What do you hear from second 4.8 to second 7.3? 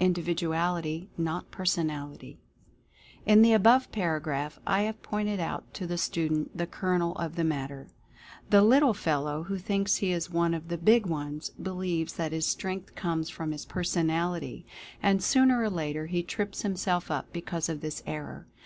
have pointed out to the student the kernel